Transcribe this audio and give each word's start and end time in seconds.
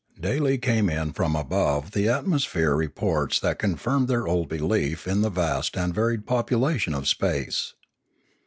Daily 0.19 0.57
came 0.57 0.89
in 0.89 1.13
from 1.13 1.35
above 1.35 1.91
the 1.91 2.09
atmosphere 2.09 2.75
reports 2.75 3.39
that 3.39 3.59
confirmed 3.59 4.07
their 4.07 4.25
old 4.27 4.49
belief 4.49 5.05
in 5.07 5.21
the 5.21 5.29
vast 5.29 5.77
and 5.77 5.93
varied 5.93 6.25
population 6.25 6.95
of 6.95 7.07
space. 7.07 7.75